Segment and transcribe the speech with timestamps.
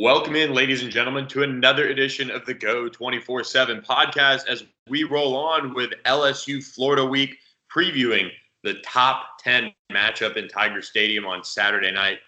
[0.00, 4.62] Welcome in, ladies and gentlemen, to another edition of the Go 24 7 podcast as
[4.88, 7.36] we roll on with LSU Florida Week,
[7.68, 8.30] previewing
[8.62, 12.20] the top 10 matchup in Tiger Stadium on Saturday night.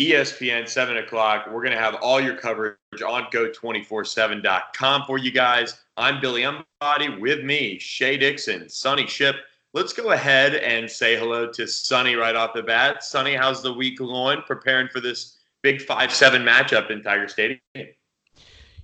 [0.00, 1.48] ESPN, 7 o'clock.
[1.48, 5.82] We're going to have all your coverage on go247.com for you guys.
[5.98, 9.36] I'm Billy Embody with me, Shea Dixon, Sonny Shipp.
[9.74, 13.04] Let's go ahead and say hello to Sonny right off the bat.
[13.04, 14.40] Sonny, how's the week going?
[14.46, 15.37] Preparing for this
[15.72, 17.60] big five seven matchup in Tiger Stadium.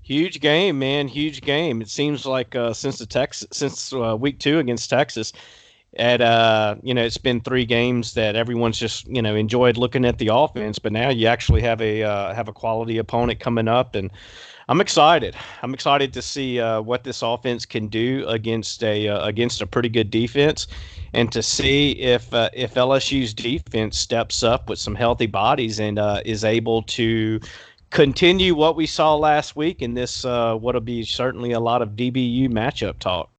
[0.03, 1.09] Huge game, man!
[1.09, 1.81] Huge game.
[1.81, 5.33] It seems like uh, since the Texas, since uh, week two against Texas,
[5.97, 10.05] at uh, you know, it's been three games that everyone's just you know enjoyed looking
[10.05, 13.69] at the offense, but now you actually have a uh, have a quality opponent coming
[13.69, 14.11] up, and
[14.69, 15.37] I'm excited.
[15.63, 19.67] I'm excited to see uh, what this offense can do against a uh, against a
[19.67, 20.67] pretty good defense
[21.15, 25.99] and to see if uh, if LSU's defense steps up with some healthy bodies and
[25.99, 27.41] uh, is able to
[27.91, 31.91] continue what we saw last week in this uh, what'll be certainly a lot of
[31.91, 33.31] DBU matchup talk.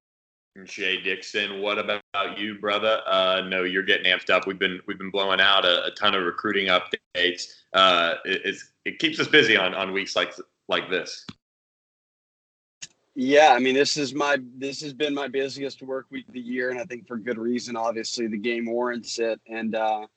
[0.64, 2.02] Shea Dixon, what about
[2.38, 3.02] you, brother?
[3.06, 4.48] Uh, no, you're getting amped up.
[4.48, 7.47] We've been we've been blowing out a, a ton of recruiting updates.
[7.73, 10.34] Uh, it, it keeps us busy on on weeks like
[10.70, 11.25] like this.
[13.16, 16.39] Yeah, I mean, this is my this has been my busiest work week of the
[16.39, 17.75] year, and I think for good reason.
[17.75, 20.08] Obviously, the game warrants it, and uh,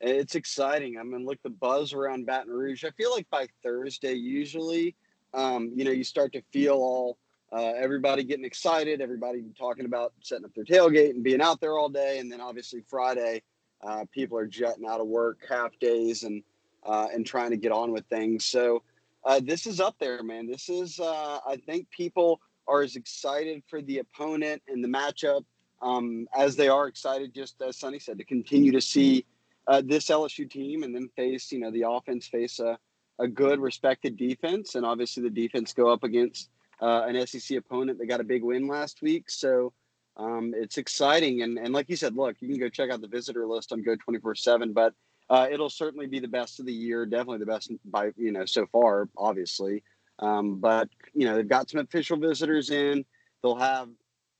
[0.00, 0.98] it's exciting.
[0.98, 2.84] I mean, look, the buzz around Baton Rouge.
[2.84, 4.94] I feel like by Thursday, usually,
[5.34, 7.18] um, you know, you start to feel all
[7.52, 11.78] uh, everybody getting excited, everybody talking about setting up their tailgate and being out there
[11.78, 13.42] all day, and then obviously Friday,
[13.82, 16.42] uh, people are jetting out of work half days and
[16.84, 18.44] uh, and trying to get on with things.
[18.44, 18.82] So.
[19.24, 20.46] Uh, this is up there, man.
[20.46, 25.44] This is, uh, I think people are as excited for the opponent and the matchup
[25.82, 29.24] um, as they are excited, just as Sonny said, to continue to see
[29.66, 32.78] uh, this LSU team and then face, you know, the offense face a,
[33.18, 34.74] a good, respected defense.
[34.74, 38.42] And obviously the defense go up against uh, an SEC opponent that got a big
[38.42, 39.30] win last week.
[39.30, 39.72] So
[40.16, 41.42] um, it's exciting.
[41.42, 43.82] And, and like you said, look, you can go check out the visitor list on
[43.82, 44.94] Go 24 7, but
[45.30, 47.04] uh, it'll certainly be the best of the year.
[47.06, 49.82] Definitely the best by, you know, so far, obviously.
[50.20, 53.04] Um, but you know they've got some official visitors in.
[53.42, 53.88] They'll have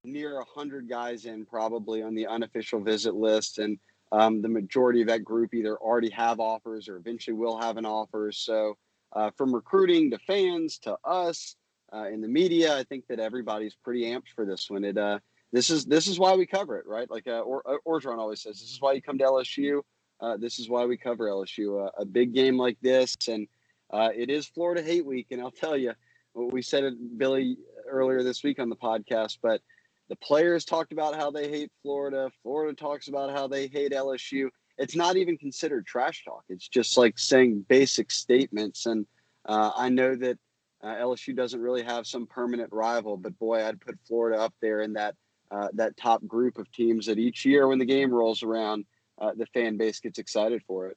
[0.05, 3.79] near hundred guys in probably on the unofficial visit list, and
[4.11, 7.87] um, the majority of that group either already have offers or eventually will have an
[7.87, 8.33] offer.
[8.33, 8.77] So
[9.13, 11.57] uh, from recruiting to fans to us
[11.93, 14.85] uh, in the media, I think that everybody's pretty amped for this one.
[14.85, 15.19] It uh,
[15.53, 17.11] this is this is why we cover it, right?
[17.11, 19.81] Like uh, or, uh, Orgeron always says, this is why you come to LSU.
[20.21, 21.87] Uh, this is why we cover LSU.
[21.87, 23.47] Uh, a big game like this, and
[23.93, 25.93] it is Florida Hate Week, and I'll tell you,
[26.35, 27.57] we said it, Billy,
[27.89, 29.61] earlier this week on the podcast, but
[30.09, 32.31] the players talked about how they hate Florida.
[32.43, 34.49] Florida talks about how they hate LSU.
[34.79, 36.45] It's not even considered trash talk.
[36.49, 38.87] It's just like saying basic statements.
[38.87, 39.07] And
[39.45, 40.39] uh, I know that
[40.83, 44.81] uh, LSU doesn't really have some permanent rival, but boy, I'd put Florida up there
[44.83, 45.15] in that
[45.51, 48.85] uh, that top group of teams that each year when the game rolls around,
[49.19, 50.97] uh, the fan base gets excited for it.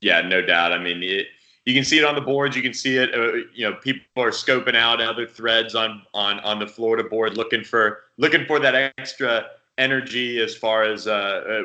[0.00, 0.72] Yeah, no doubt.
[0.72, 1.28] I mean, it,
[1.64, 2.54] you can see it on the boards.
[2.56, 3.14] You can see it.
[3.14, 7.36] Uh, you know, people are scoping out other threads on on on the Florida board,
[7.36, 9.46] looking for looking for that extra
[9.78, 11.12] energy as far as uh,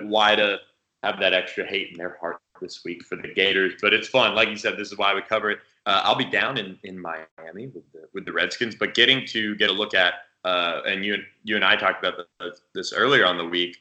[0.02, 0.60] uh, why to
[1.04, 3.74] have that extra hate in their heart this week for the Gators.
[3.82, 4.36] But it's fun.
[4.36, 5.60] Like you said, this is why we cover it.
[5.86, 9.56] Uh, I'll be down in, in Miami with the, with the Redskins, but getting to
[9.56, 10.16] get a look at
[10.46, 12.28] uh, and you you and I talked about
[12.74, 13.78] this earlier on the week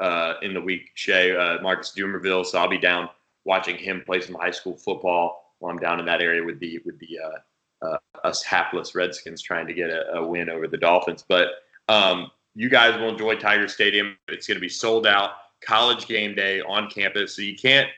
[0.00, 2.44] uh, in the week, Shea uh, Marcus Dumervil.
[2.44, 3.08] So I'll be down
[3.44, 6.80] watching him play some high school football while I'm down in that area with the
[6.84, 10.76] with the uh, uh, us hapless Redskins trying to get a, a win over the
[10.76, 11.24] Dolphins.
[11.26, 11.50] But
[11.88, 14.16] um, you guys will enjoy Tiger Stadium.
[14.26, 15.30] It's going to be sold out.
[15.60, 17.88] College game day on campus, so you can't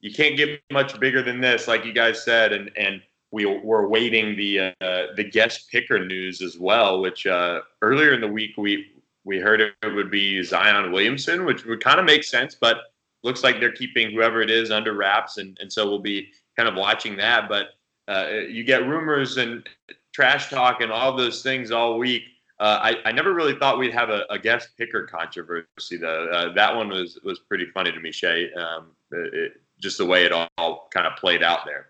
[0.00, 3.88] you can't get much bigger than this, like you guys said, and and we were
[3.88, 8.56] waiting the uh, the guest picker news as well, which uh, earlier in the week
[8.56, 8.86] we
[9.24, 12.78] we heard it would be Zion Williamson, which would kind of make sense, but
[13.22, 16.68] looks like they're keeping whoever it is under wraps, and, and so we'll be kind
[16.68, 17.48] of watching that.
[17.48, 17.70] But
[18.08, 19.68] uh, you get rumors and
[20.12, 22.22] trash talk and all those things all week.
[22.58, 26.28] Uh, I, I never really thought we'd have a, a guest picker controversy though.
[26.32, 28.52] Uh, that one was was pretty funny to me, Shea.
[28.54, 31.88] Um, it, just the way it all kind of played out there.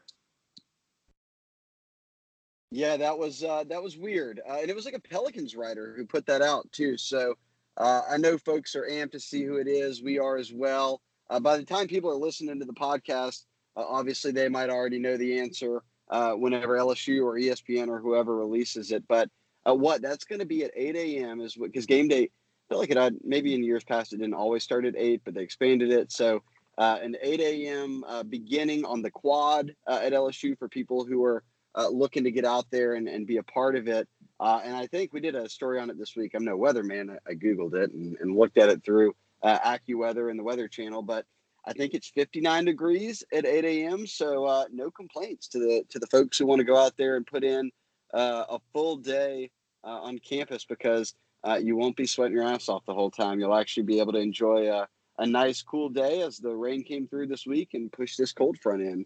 [2.71, 5.95] Yeah, that was uh, that was weird, uh, and it was like a Pelicans writer
[5.97, 6.99] who put that out too.
[6.99, 7.35] So
[7.79, 10.03] uh, I know folks are amped to see who it is.
[10.03, 11.01] We are as well.
[11.31, 14.99] Uh, by the time people are listening to the podcast, uh, obviously they might already
[14.99, 19.05] know the answer uh, whenever LSU or ESPN or whoever releases it.
[19.09, 19.31] But
[19.65, 21.41] what that's going to be at 8 a.m.
[21.41, 22.25] is because game day.
[22.25, 25.23] I feel like it had maybe in years past it didn't always start at eight,
[25.25, 26.13] but they expanded it.
[26.13, 26.43] So
[26.77, 28.05] an 8 a.m.
[28.29, 31.43] beginning on the quad at LSU for people who are
[31.79, 34.09] uh, looking to get out there and, and be a part of it.
[34.41, 36.33] Uh, and I think we did a story on it this week.
[36.35, 37.11] I'm no weatherman.
[37.11, 40.69] I, I Googled it and, and, looked at it through uh, AccuWeather and the Weather
[40.69, 41.25] Channel, but
[41.65, 44.07] I think it's 59 degrees at 8 a.m.
[44.07, 47.17] So uh, no complaints to the to the folks who want to go out there
[47.17, 47.71] and put in
[48.15, 49.51] uh, a full day
[49.85, 51.15] uh, on campus because
[51.47, 53.39] uh, you won't be sweating your ass off the whole time.
[53.39, 54.89] You'll actually be able to enjoy a,
[55.19, 58.59] a nice cool day as the rain came through this week and pushed this cold
[58.59, 59.05] front in.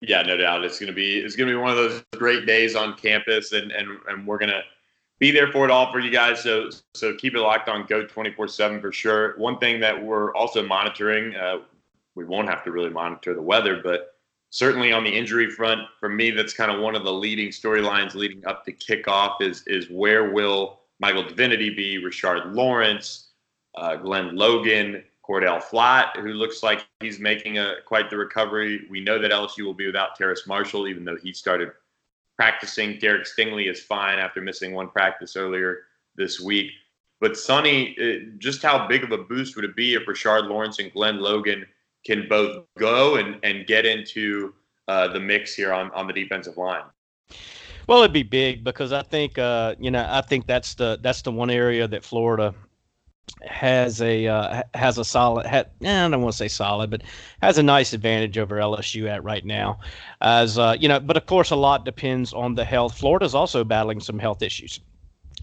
[0.00, 0.64] Yeah, no doubt.
[0.64, 3.98] It's gonna be it's gonna be one of those great days on campus, and and
[4.08, 4.62] and we're gonna
[5.18, 6.42] be there for it all for you guys.
[6.42, 9.36] So so keep it locked on Go twenty four seven for sure.
[9.38, 11.58] One thing that we're also monitoring, uh,
[12.14, 14.14] we won't have to really monitor the weather, but
[14.48, 18.14] certainly on the injury front, for me, that's kind of one of the leading storylines
[18.14, 19.42] leading up to kickoff.
[19.42, 22.02] Is is where will Michael Divinity be?
[22.02, 23.28] Rashard Lawrence,
[23.76, 25.04] uh, Glenn Logan.
[25.30, 28.86] Cordale Flott, who looks like he's making a quite the recovery.
[28.90, 31.70] We know that LSU will be without Terrace Marshall, even though he started
[32.36, 32.98] practicing.
[32.98, 35.82] Derek Stingley is fine after missing one practice earlier
[36.16, 36.72] this week.
[37.20, 40.80] But Sonny, uh, just how big of a boost would it be if Rashard Lawrence
[40.80, 41.64] and Glenn Logan
[42.04, 44.52] can both go and, and get into
[44.88, 46.82] uh, the mix here on, on the defensive line?
[47.86, 51.22] Well, it'd be big because I think uh, you know I think that's the that's
[51.22, 52.52] the one area that Florida
[53.42, 57.02] has a uh, has a solid ha, eh, I don't want to say solid, but
[57.42, 59.78] has a nice advantage over LSU at right now.
[60.20, 62.98] As uh, you know, but of course a lot depends on the health.
[62.98, 64.80] Florida's also battling some health issues.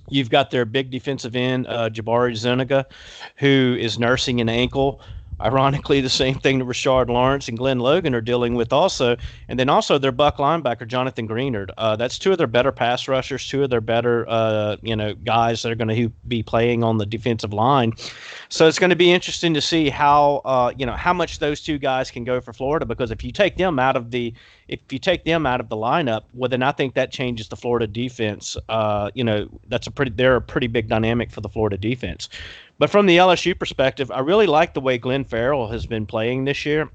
[0.10, 2.86] You've got their big defensive end, uh, Jabari Zuniga,
[3.38, 5.02] who is nursing an ankle
[5.42, 9.18] ironically the same thing that Rashard Lawrence and Glenn Logan are dealing with also.
[9.48, 11.70] And then also their buck linebacker Jonathan Greenard.
[11.78, 15.14] Uh, that's two of their better pass rushers, two of their better uh, you know
[15.14, 17.94] guys that are going to be playing on the defensive line.
[18.50, 21.62] So it's going to be interesting to see how uh, you know how much those
[21.62, 24.34] two guys can go for Florida because if you take them out of the
[24.68, 27.56] if you take them out of the lineup, well then I think that changes the
[27.56, 28.58] Florida defense.
[28.70, 32.30] Uh, you know that's a pretty they're a pretty big dynamic for the Florida defense.
[32.80, 36.46] But from the LSU perspective, I really like the way Glenn Farrell has been playing
[36.46, 36.90] this year.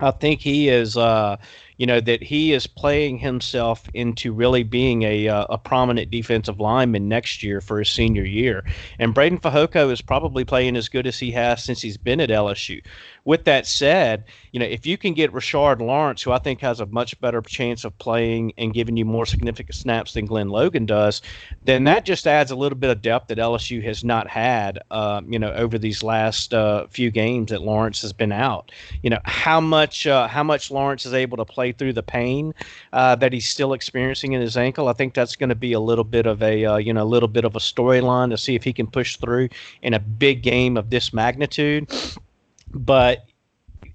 [0.00, 1.38] I think he is, uh,
[1.78, 6.60] you know, that he is playing himself into really being a uh, a prominent defensive
[6.60, 8.64] lineman next year for his senior year.
[8.98, 12.30] And Breiden Fehoko is probably playing as good as he has since he's been at
[12.30, 12.82] LSU.
[13.24, 16.80] With that said, you know, if you can get Rashard Lawrence, who I think has
[16.80, 20.86] a much better chance of playing and giving you more significant snaps than Glenn Logan
[20.86, 21.20] does,
[21.64, 25.20] then that just adds a little bit of depth that LSU has not had, uh,
[25.28, 28.72] you know, over these last uh, few games that Lawrence has been out.
[29.02, 32.54] You know, how much uh, how much Lawrence is able to play through the pain
[32.92, 34.88] uh, that he's still experiencing in his ankle.
[34.88, 37.04] I think that's going to be a little bit of a uh, you know a
[37.04, 39.48] little bit of a storyline to see if he can push through
[39.82, 41.90] in a big game of this magnitude.
[42.72, 43.24] But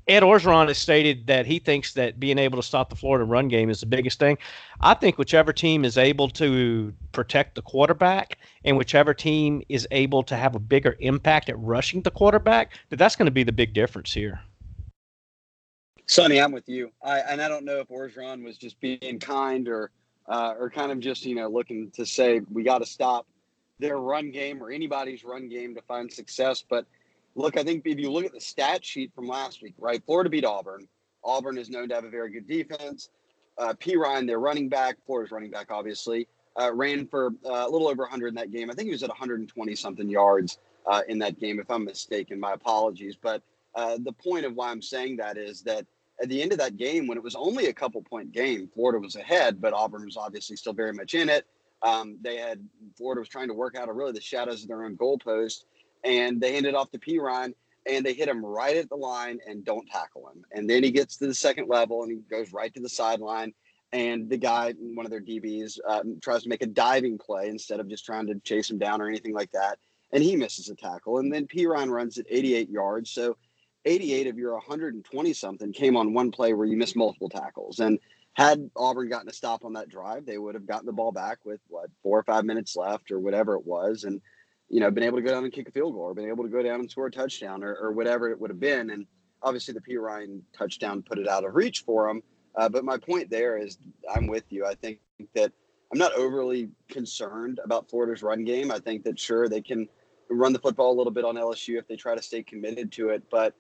[0.07, 3.47] Ed Orgeron has stated that he thinks that being able to stop the Florida run
[3.47, 4.37] game is the biggest thing.
[4.81, 10.23] I think whichever team is able to protect the quarterback and whichever team is able
[10.23, 13.53] to have a bigger impact at rushing the quarterback, that that's going to be the
[13.53, 14.42] big difference here.
[16.06, 16.92] Sonny, I'm with you.
[17.02, 19.92] I, and I don't know if Orgeron was just being kind or
[20.28, 23.26] uh, or kind of just you know looking to say we got to stop
[23.80, 26.86] their run game or anybody's run game to find success, but
[27.36, 30.02] look, I think if you look at the stat sheet from last week, right?
[30.06, 30.88] Florida beat Auburn.
[31.24, 33.10] Auburn is known to have a very good defense.
[33.57, 36.28] Uh, Perine, their running back, Florida's running back, obviously,
[36.60, 38.69] uh, ran for uh, a little over 100 in that game.
[38.69, 42.40] I think he was at 120 something yards uh, in that game, if I'm mistaken.
[42.40, 43.16] My apologies.
[43.16, 43.42] But
[43.76, 45.86] uh, the point of why I'm saying that is that
[46.21, 48.99] at the end of that game, when it was only a couple point game, Florida
[48.99, 51.45] was ahead, but Auburn was obviously still very much in it.
[51.81, 52.65] Um, they had
[52.97, 55.65] Florida was trying to work out of really the shadows of their own goalpost
[56.03, 57.53] and they handed off to Perine
[57.85, 60.45] and they hit him right at the line and don't tackle him.
[60.51, 63.53] And then he gets to the second level and he goes right to the sideline.
[63.91, 67.79] And the guy, one of their DBs, um, tries to make a diving play instead
[67.79, 69.77] of just trying to chase him down or anything like that.
[70.11, 71.19] And he misses a tackle.
[71.19, 73.11] And then Perine runs at 88 yards.
[73.11, 73.37] So
[73.85, 77.80] 88 of your 120 something came on one play where you missed multiple tackles.
[77.80, 77.99] And
[78.33, 81.40] had Auburn gotten a stop on that drive, they would have gotten the ball back
[81.45, 84.06] with what four or five minutes left or whatever it was.
[84.06, 84.21] And
[84.69, 86.44] you know, been able to go down and kick a field goal or been able
[86.44, 88.90] to go down and score a touchdown or, or whatever it would have been.
[88.90, 89.06] And
[89.44, 92.23] obviously the Perine touchdown put it out of reach for him.
[92.56, 93.78] Uh, but my point there is,
[94.16, 94.66] I'm with you.
[94.66, 94.99] I think
[95.35, 95.52] that
[95.92, 98.71] I'm not overly concerned about Florida's run game.
[98.71, 99.87] I think that sure they can
[100.30, 103.09] run the football a little bit on LSU if they try to stay committed to
[103.09, 103.54] it, but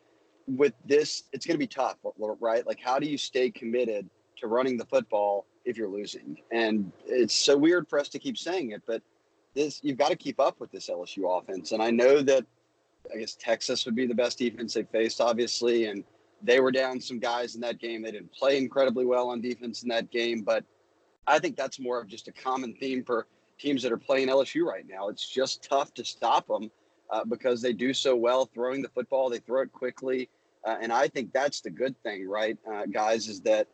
[0.47, 1.97] with this, it's going to be tough,
[2.39, 2.65] right?
[2.65, 6.37] Like, how do you stay committed to running the football if you're losing?
[6.51, 9.01] And it's so weird for us to keep saying it, but
[9.53, 11.71] this you've got to keep up with this LSU offense.
[11.71, 12.45] And I know that
[13.13, 16.03] I guess Texas would be the best defense they faced, obviously, and
[16.41, 18.01] they were down some guys in that game.
[18.01, 20.63] They didn't play incredibly well on defense in that game, but
[21.27, 23.27] I think that's more of just a common theme for
[23.59, 25.09] teams that are playing LSU right now.
[25.09, 26.69] It's just tough to stop them
[27.13, 29.29] uh, because they do so well throwing the football.
[29.29, 30.29] They throw it quickly,
[30.65, 33.27] uh, and I think that's the good thing, right, uh, guys?
[33.27, 33.67] Is that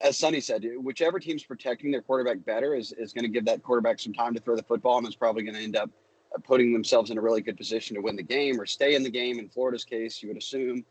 [0.00, 3.62] as Sonny said, whichever team's protecting their quarterback better is is going to give that
[3.62, 5.90] quarterback some time to throw the football, and is probably going to end up
[6.34, 9.02] uh, putting themselves in a really good position to win the game or stay in
[9.02, 9.38] the game.
[9.40, 10.84] In Florida's case, you would assume.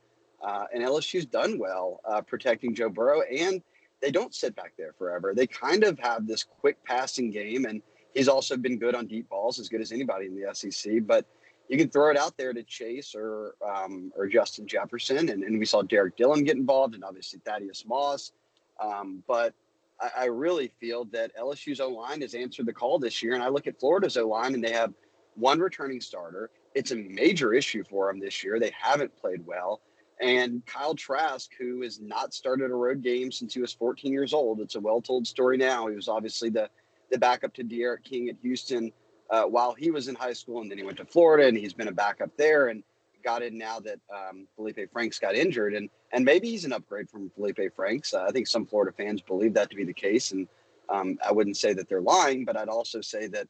[0.46, 3.62] Uh, and LSU's done well uh, protecting Joe Burrow, and
[4.02, 5.34] they don't sit back there forever.
[5.34, 7.82] They kind of have this quick passing game, and
[8.14, 11.06] he's also been good on deep balls, as good as anybody in the SEC.
[11.08, 11.26] But
[11.68, 15.58] you can throw it out there to Chase or um, or Justin Jefferson, and, and
[15.58, 18.32] we saw Derrick Dillon get involved, and obviously Thaddeus Moss.
[18.80, 19.54] Um, but
[20.00, 23.44] I, I, really feel that LSU's O line has answered the call this year, and
[23.44, 24.94] I look at Florida's O line, and they have
[25.36, 26.50] one returning starter.
[26.74, 28.60] It's a major issue for them this year.
[28.60, 29.82] They haven't played well.
[30.22, 34.34] And Kyle Trask, who has not started a road game since he was 14 years
[34.34, 35.88] old, it's a well-told story now.
[35.88, 36.70] He was obviously the
[37.12, 38.92] the backup to D'Eriq King at Houston
[39.30, 41.74] uh, while he was in high school, and then he went to Florida, and he's
[41.74, 42.84] been a backup there, and
[43.26, 47.10] got in now that um, Felipe Franks got injured, and and maybe he's an upgrade
[47.10, 48.14] from Felipe Franks.
[48.14, 50.48] Uh, I think some Florida fans believe that to be the case, and
[50.88, 53.48] um, I wouldn't say that they're lying, but I'd also say that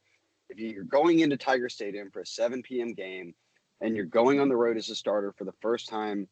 [0.49, 2.93] if you're going into Tiger Stadium for a 7 p.m.
[2.93, 3.35] game,
[3.81, 6.27] and you're going on the road as a starter for the first time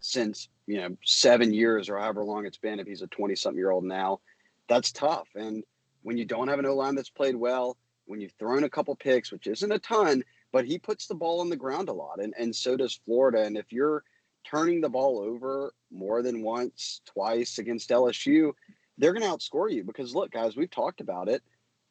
[0.00, 3.58] since you know seven years or however long it's been, if he's a 20 something
[3.58, 4.20] year old now,
[4.68, 5.28] that's tough.
[5.34, 5.64] And
[6.02, 7.76] when you don't have an O line that's played well,
[8.12, 11.40] when you've thrown a couple picks, which isn't a ton, but he puts the ball
[11.40, 13.42] on the ground a lot, and, and so does Florida.
[13.42, 14.04] And if you're
[14.44, 18.52] turning the ball over more than once, twice against LSU,
[18.98, 21.42] they're going to outscore you because look, guys, we've talked about it.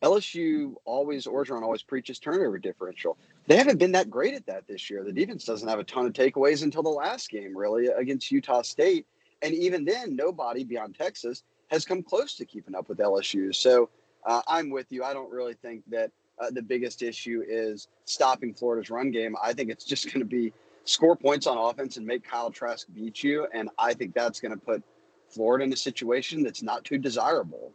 [0.03, 3.17] LSU always, Orgeron always preaches turnover differential.
[3.47, 5.03] They haven't been that great at that this year.
[5.03, 8.61] The defense doesn't have a ton of takeaways until the last game, really, against Utah
[8.61, 9.07] State.
[9.41, 13.55] And even then, nobody beyond Texas has come close to keeping up with LSU.
[13.55, 13.89] So
[14.25, 15.03] uh, I'm with you.
[15.03, 19.35] I don't really think that uh, the biggest issue is stopping Florida's run game.
[19.41, 20.53] I think it's just going to be
[20.85, 23.47] score points on offense and make Kyle Trask beat you.
[23.53, 24.83] And I think that's going to put
[25.29, 27.71] Florida in a situation that's not too desirable.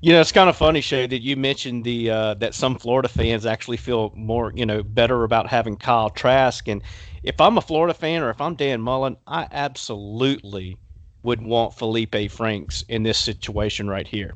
[0.00, 3.08] You know, it's kind of funny, Shea, that you mentioned the uh, that some Florida
[3.08, 6.68] fans actually feel more, you know, better about having Kyle Trask.
[6.68, 6.82] And
[7.24, 10.76] if I'm a Florida fan or if I'm Dan Mullen, I absolutely
[11.22, 14.34] would want Felipe Franks in this situation right here.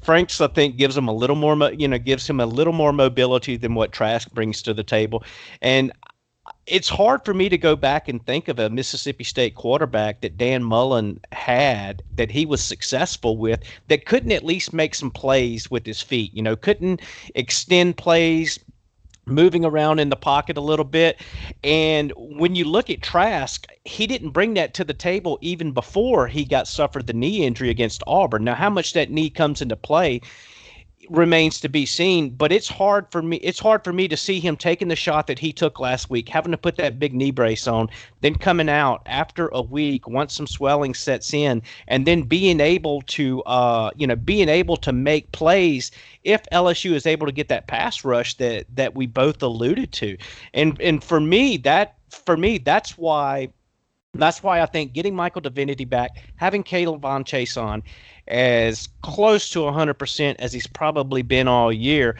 [0.00, 2.92] Franks, I think, gives him a little more, you know, gives him a little more
[2.92, 5.24] mobility than what Trask brings to the table.
[5.62, 5.92] And
[6.66, 10.36] it's hard for me to go back and think of a Mississippi State quarterback that
[10.36, 15.70] Dan Mullen had that he was successful with that couldn't at least make some plays
[15.70, 17.00] with his feet, you know, couldn't
[17.34, 18.58] extend plays,
[19.26, 21.20] moving around in the pocket a little bit.
[21.62, 26.26] And when you look at Trask, he didn't bring that to the table even before
[26.28, 28.44] he got suffered the knee injury against Auburn.
[28.44, 30.20] Now, how much that knee comes into play
[31.10, 34.40] remains to be seen but it's hard for me it's hard for me to see
[34.40, 37.30] him taking the shot that he took last week having to put that big knee
[37.30, 37.88] brace on
[38.20, 43.02] then coming out after a week once some swelling sets in and then being able
[43.02, 45.90] to uh you know being able to make plays
[46.24, 50.16] if LSU is able to get that pass rush that that we both alluded to.
[50.52, 53.48] And and for me that for me that's why
[54.14, 57.82] that's why I think getting Michael Divinity back, having K'Lavon Chase Chaisson,
[58.28, 62.16] as close to 100% as he's probably been all year.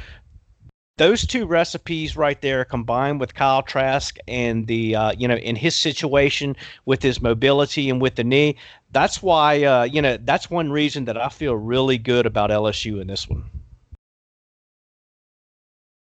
[0.96, 5.56] Those two recipes right there, combined with Kyle Trask and the, uh, you know, in
[5.56, 8.56] his situation with his mobility and with the knee,
[8.92, 13.00] that's why, uh, you know, that's one reason that I feel really good about LSU
[13.00, 13.44] in this one.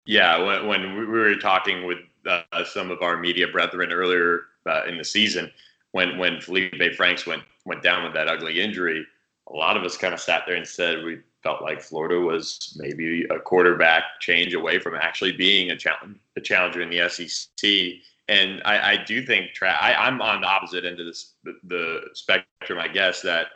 [0.04, 4.82] Yeah, when, when we were talking with uh, some of our media brethren earlier uh,
[4.86, 5.50] in the season,
[5.92, 9.06] when when Felipe Franks went went down with that ugly injury,
[9.48, 12.74] a lot of us kind of sat there and said we felt like Florida was
[12.76, 18.00] maybe a quarterback change away from actually being a challenge, a challenger in the SEC.
[18.28, 21.34] And I, I do think tra- I, am on the opposite end of this,
[21.64, 22.78] the, spectrum.
[22.78, 23.48] I guess that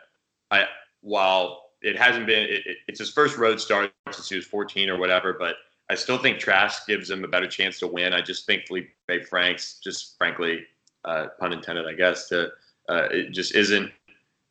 [0.51, 0.67] I
[1.01, 4.99] while it hasn't been it, it's his first road start since he was 14 or
[4.99, 5.57] whatever, but
[5.91, 8.13] I still think Trask gives him a better chance to win.
[8.13, 8.91] I just think Felipe
[9.31, 10.67] Franks just frankly
[11.07, 12.29] uh, pun intended, I guess.
[12.29, 12.51] To
[12.91, 13.91] uh, it just isn't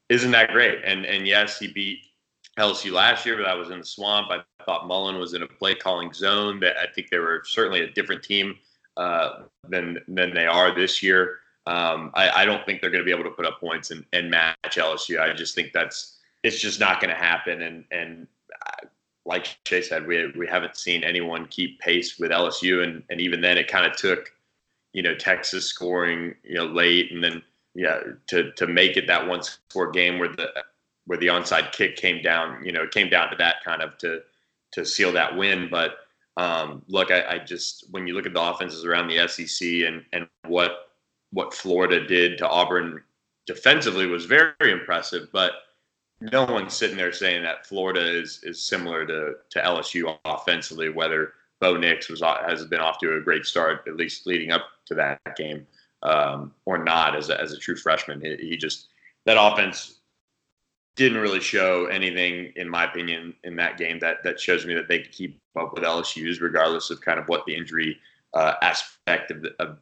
[0.10, 0.80] isn't that great.
[0.84, 2.00] And and yes, he beat
[2.58, 4.30] LSU last year, but that was in the swamp.
[4.32, 6.60] I thought Mullen was in a play calling zone.
[6.60, 8.56] That I think they were certainly a different team
[8.98, 11.40] uh, than than they are this year.
[11.68, 14.06] Um, I, I, don't think they're going to be able to put up points and,
[14.14, 15.20] and match LSU.
[15.20, 17.62] I just think that's it's just not going to happen.
[17.62, 18.28] And and
[18.66, 18.88] uh,
[19.26, 23.42] like Shea said, we we haven't seen anyone keep pace with LSU, and and even
[23.42, 24.32] then, it kind of took
[24.94, 27.44] you know Texas scoring you know late, and then
[27.78, 30.50] yeah to to make it that one score game where the
[31.06, 32.66] where the onside kick came down.
[32.66, 34.22] You know, it came down to that kind of to
[34.74, 36.00] to seal that win, but.
[36.40, 40.06] Um, look, I, I just when you look at the offenses around the SEC and
[40.14, 40.90] and what
[41.32, 43.02] what Florida did to Auburn
[43.48, 45.54] defensively was very impressive, but
[46.22, 50.90] no one's sitting there saying that Florida is is similar to to LSU offensively.
[50.90, 54.68] Whether Bo Nix was has been off to a great start, at least leading up
[54.86, 55.66] to that game,
[56.04, 58.22] um, or not as a, as a true freshman.
[58.22, 58.88] He, he, just
[59.26, 60.00] that offense
[60.96, 64.88] didn't really show anything, in my opinion, in that game that that shows me that
[64.88, 67.98] they could keep up with LSU's, regardless of kind of what the injury
[68.34, 69.78] uh, aspect of, the, of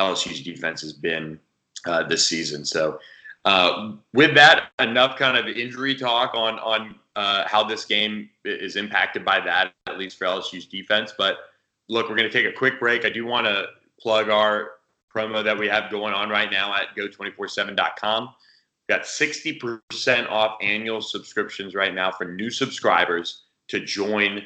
[0.00, 1.38] LSU's defense has been
[1.86, 2.64] uh, this season.
[2.64, 2.98] So,
[3.44, 8.76] uh, with that, enough kind of injury talk on on uh, how this game is
[8.76, 11.12] impacted by that, at least for LSU's defense.
[11.16, 11.36] But
[11.88, 13.04] look, we're going to take a quick break.
[13.04, 13.66] I do want to
[14.00, 14.70] plug our
[15.14, 18.28] promo that we have going on right now at go247.com.
[18.88, 24.42] We've got 60% off annual subscriptions right now for new subscribers to join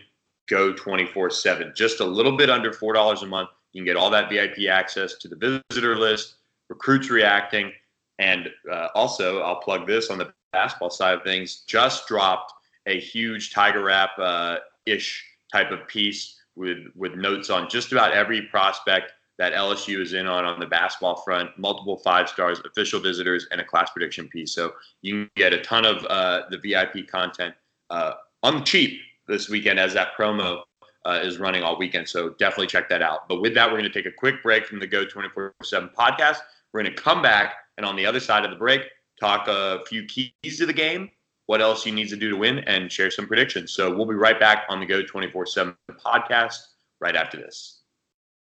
[0.46, 1.72] Go 24 7.
[1.74, 5.14] Just a little bit under $4 a month you can get all that VIP access
[5.16, 6.36] to the visitor list,
[6.70, 7.72] recruits reacting,
[8.20, 11.64] and uh, also I'll plug this on the basketball side of things.
[11.66, 12.52] Just dropped
[12.86, 18.12] a huge Tiger Rap uh, ish type of piece with with notes on just about
[18.12, 23.00] every prospect that LSU is in on on the basketball front, multiple five stars, official
[23.00, 24.54] visitors, and a class prediction piece.
[24.54, 24.72] So
[25.02, 27.54] you can get a ton of uh, the VIP content
[27.90, 30.62] uh, on the cheap this weekend as that promo
[31.06, 32.08] uh, is running all weekend.
[32.08, 33.28] So definitely check that out.
[33.28, 35.90] But with that, we're going to take a quick break from the Go 24 7
[35.96, 36.38] podcast.
[36.72, 38.82] We're going to come back and on the other side of the break,
[39.20, 41.10] talk a few keys to the game,
[41.46, 43.72] what else you need to do to win, and share some predictions.
[43.72, 46.58] So we'll be right back on the Go 24 7 podcast
[47.00, 47.83] right after this.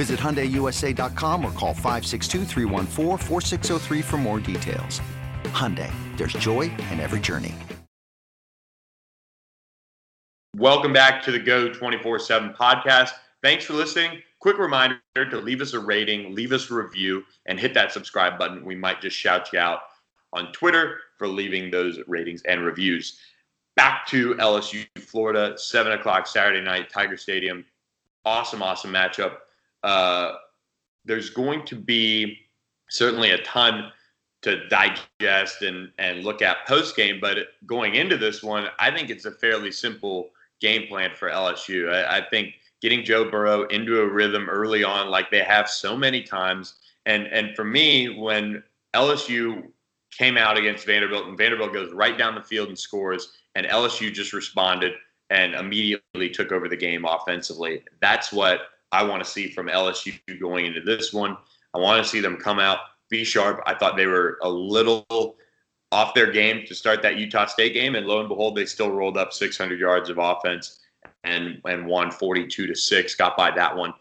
[0.00, 2.46] Visit HyundaiUSA.com or call 562
[4.02, 5.02] for more details.
[5.52, 7.54] Hyundai, there's joy in every journey.
[10.56, 13.10] Welcome back to the Go 24-7 podcast.
[13.42, 14.22] Thanks for listening.
[14.38, 18.38] Quick reminder to leave us a rating, leave us a review, and hit that subscribe
[18.38, 18.64] button.
[18.64, 19.80] We might just shout you out
[20.32, 23.18] on Twitter for leaving those ratings and reviews.
[23.76, 27.66] Back to LSU, Florida, 7 o'clock Saturday night, Tiger Stadium.
[28.24, 29.32] Awesome, awesome matchup.
[29.82, 30.32] Uh,
[31.04, 32.38] there's going to be
[32.88, 33.90] certainly a ton
[34.42, 39.10] to digest and, and look at post game, but going into this one, I think
[39.10, 41.92] it's a fairly simple game plan for LSU.
[41.92, 45.96] I, I think getting Joe Burrow into a rhythm early on, like they have so
[45.96, 46.74] many times.
[47.06, 48.62] And and for me, when
[48.94, 49.64] LSU
[50.10, 54.12] came out against Vanderbilt and Vanderbilt goes right down the field and scores, and LSU
[54.12, 54.92] just responded
[55.30, 57.82] and immediately took over the game offensively.
[58.00, 61.36] That's what I want to see from LSU going into this one.
[61.74, 63.62] I want to see them come out, be sharp.
[63.66, 65.36] I thought they were a little
[65.92, 68.90] off their game to start that Utah State game, and lo and behold, they still
[68.90, 70.80] rolled up 600 yards of offense
[71.24, 73.14] and and won 42 to six.
[73.14, 73.92] Got by that one.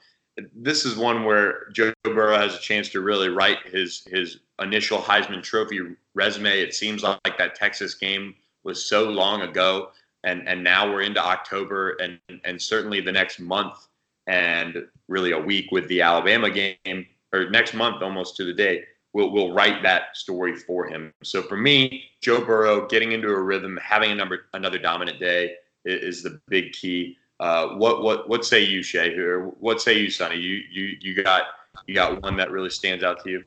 [0.56, 5.00] This is one where Joe Burrow has a chance to really write his his initial
[5.00, 5.82] Heisman Trophy
[6.16, 6.60] resume.
[6.60, 9.90] It seems like that Texas game was so long ago,
[10.24, 13.89] and and now we're into October, and and certainly the next month
[14.30, 18.84] and really a week with the Alabama game, or next month almost to the day
[19.14, 21.12] will will write that story for him.
[21.24, 25.56] So for me, Joe Burrow getting into a rhythm, having a number another dominant day
[25.84, 27.18] is, the big key.
[27.40, 29.18] Uh, what what what say you, Shea?
[29.18, 30.38] Or what say you, Sonny?
[30.38, 31.44] You you you got
[31.88, 33.44] you got one that really stands out to you?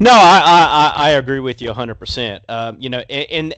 [0.00, 1.92] No, I I, I agree with you 100.
[1.92, 2.44] Um, percent
[2.82, 3.54] You know, and, and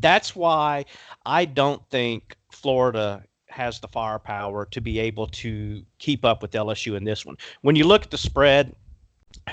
[0.00, 0.86] that's why
[1.26, 6.96] I don't think Florida has the firepower to be able to keep up with LSU
[6.96, 7.36] in this one.
[7.60, 8.74] When you look at the spread,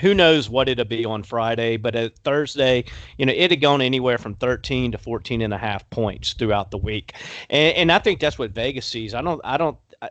[0.00, 2.84] who knows what it'll be on Friday, but at Thursday,
[3.18, 6.70] you know, it had gone anywhere from 13 to 14 and a half points throughout
[6.70, 7.14] the week.
[7.48, 9.14] And, and I think that's what Vegas sees.
[9.14, 10.10] I don't, I don't, I,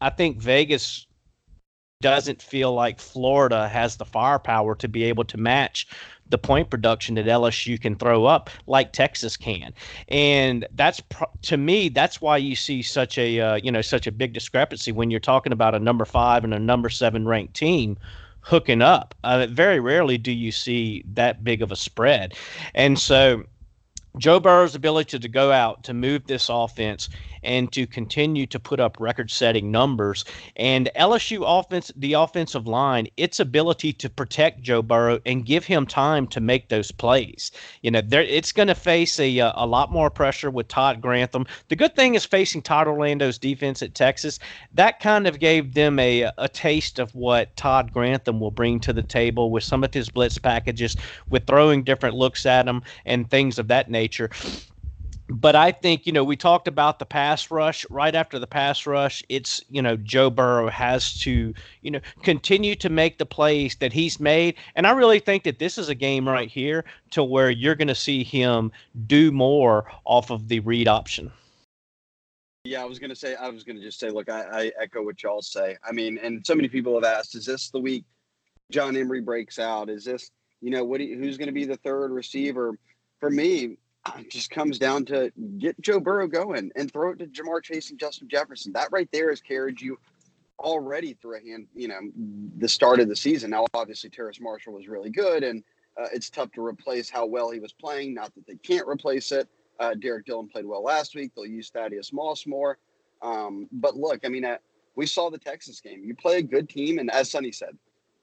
[0.00, 1.06] I think Vegas
[2.00, 5.86] doesn't feel like Florida has the firepower to be able to match
[6.28, 9.72] the point production that LSU can throw up like Texas can.
[10.08, 11.00] And that's
[11.42, 14.92] to me that's why you see such a uh, you know such a big discrepancy
[14.92, 17.96] when you're talking about a number 5 and a number 7 ranked team
[18.40, 19.14] hooking up.
[19.24, 22.34] Uh, very rarely do you see that big of a spread.
[22.74, 23.44] And so
[24.18, 27.08] Joe Burrow's ability to go out to move this offense
[27.46, 30.24] and to continue to put up record-setting numbers.
[30.56, 35.86] And LSU offense, the offensive line, its ability to protect Joe Burrow and give him
[35.86, 37.52] time to make those plays.
[37.82, 41.46] You know, it's going to face a uh, a lot more pressure with Todd Grantham.
[41.68, 44.38] The good thing is facing Todd Orlando's defense at Texas.
[44.74, 48.92] That kind of gave them a a taste of what Todd Grantham will bring to
[48.92, 50.96] the table with some of his blitz packages,
[51.30, 54.30] with throwing different looks at him and things of that nature
[55.28, 57.84] but I think, you know, we talked about the pass rush.
[57.90, 62.74] Right after the pass rush, it's, you know, Joe Burrow has to, you know, continue
[62.76, 64.54] to make the plays that he's made.
[64.76, 67.88] And I really think that this is a game right here to where you're going
[67.88, 68.70] to see him
[69.06, 71.32] do more off of the read option.
[72.64, 74.72] Yeah, I was going to say, I was going to just say, look, I, I
[74.80, 75.76] echo what y'all say.
[75.88, 78.04] I mean, and so many people have asked, is this the week
[78.70, 79.88] John Emery breaks out?
[79.88, 81.00] Is this, you know, what?
[81.00, 82.76] Who's going to be the third receiver?
[83.20, 83.78] For me,
[84.18, 87.90] it just comes down to get Joe Burrow going and throw it to Ja'Marr Chase
[87.90, 88.72] and Justin Jefferson.
[88.72, 89.98] That right there has carried you
[90.58, 92.00] already through a hand, you know,
[92.58, 93.50] the start of the season.
[93.50, 95.62] Now, obviously, Terrace Marshall was really good, and
[96.00, 98.14] uh, it's tough to replace how well he was playing.
[98.14, 99.48] Not that they can't replace it.
[99.78, 101.32] Uh, Derrick Dillon played well last week.
[101.34, 102.78] They'll use Thaddeus Moss more.
[103.22, 104.56] Um, but look, I mean, uh,
[104.94, 106.02] we saw the Texas game.
[106.04, 107.76] You play a good team, and as Sonny said,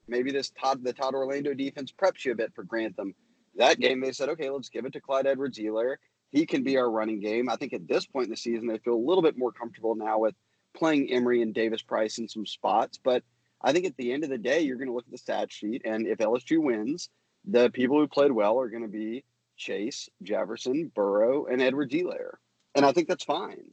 [0.08, 3.14] maybe this Todd, the Todd Orlando defense preps you a bit for Grantham
[3.56, 5.96] that game, they said, okay, let's give it to Clyde Edwards Helaire.
[6.30, 7.48] He can be our running game.
[7.48, 9.94] I think at this point in the season, they feel a little bit more comfortable
[9.94, 10.34] now with
[10.76, 12.98] playing Emery and Davis Price in some spots.
[13.02, 13.22] But
[13.62, 15.52] I think at the end of the day, you're going to look at the stat
[15.52, 17.08] sheet, and if LSU wins,
[17.44, 19.24] the people who played well are going to be
[19.56, 22.34] Chase, Jefferson, Burrow, and Edwards Helaire.
[22.74, 23.70] And I think that's fine.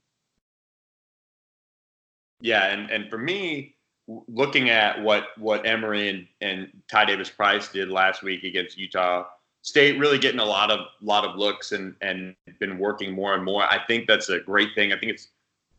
[2.39, 3.75] Yeah, and, and for me,
[4.27, 9.25] looking at what what Emery and, and Ty Davis Price did last week against Utah
[9.63, 13.43] State really getting a lot of lot of looks and and been working more and
[13.43, 13.63] more.
[13.63, 14.91] I think that's a great thing.
[14.91, 15.29] I think it's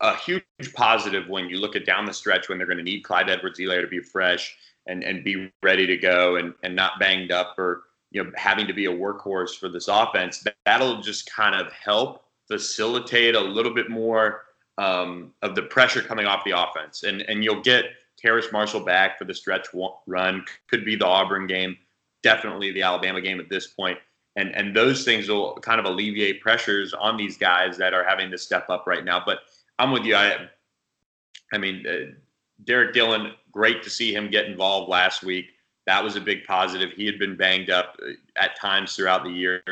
[0.00, 3.02] a huge positive when you look at down the stretch when they're going to need
[3.02, 7.32] Clyde Edwards-Helaire to be fresh and and be ready to go and and not banged
[7.32, 10.44] up or you know having to be a workhorse for this offense.
[10.64, 14.42] That'll just kind of help facilitate a little bit more
[14.78, 19.18] um, of the pressure coming off the offense, and and you'll get Terrace Marshall back
[19.18, 19.66] for the stretch
[20.06, 20.44] run.
[20.68, 21.76] Could be the Auburn game
[22.22, 23.98] definitely the Alabama game at this point.
[24.36, 28.30] And and those things will kind of alleviate pressures on these guys that are having
[28.30, 29.22] to step up right now.
[29.24, 29.40] But
[29.78, 30.16] I'm with you.
[30.16, 30.48] I
[31.52, 32.12] I mean, uh,
[32.64, 35.50] Derrick Dillon, great to see him get involved last week.
[35.86, 36.92] That was a big positive.
[36.92, 39.62] He had been banged up uh, at times throughout the year,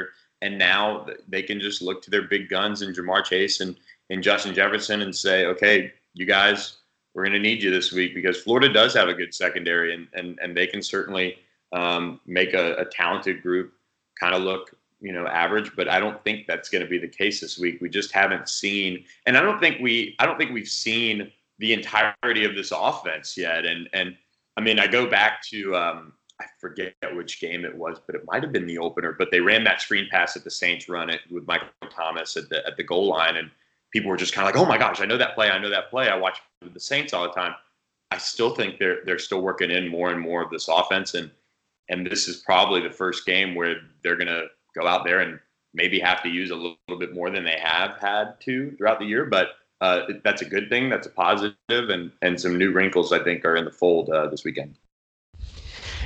[0.42, 3.76] and now they can just look to their big guns and Ja'Marr Chase and,
[4.10, 6.78] and Justin Jefferson and say, okay, you guys,
[7.14, 10.06] we're going to need you this week because Florida does have a good secondary, and
[10.12, 11.38] and, and they can certainly–
[11.72, 13.72] um, make a, a talented group
[14.18, 17.08] kind of look you know average but i don't think that's going to be the
[17.08, 17.80] case this week.
[17.80, 21.72] We just haven't seen and i don't think we i don't think we've seen the
[21.72, 23.64] entirety of this offense yet.
[23.64, 24.16] And and
[24.56, 28.26] i mean i go back to um, i forget which game it was but it
[28.26, 31.08] might have been the opener but they ran that screen pass at the saints run
[31.08, 33.50] it with michael thomas at the at the goal line and
[33.92, 35.70] people were just kind of like oh my gosh i know that play i know
[35.70, 36.40] that play i watch
[36.72, 37.54] the saints all the time.
[38.10, 41.30] I still think they're they're still working in more and more of this offense and
[41.90, 45.38] and this is probably the first game where they're going to go out there and
[45.74, 48.98] maybe have to use a little, little, bit more than they have had to throughout
[48.98, 49.26] the year.
[49.26, 49.48] But
[49.80, 50.88] uh, that's a good thing.
[50.88, 54.28] That's a positive, and and some new wrinkles I think are in the fold uh,
[54.28, 54.76] this weekend.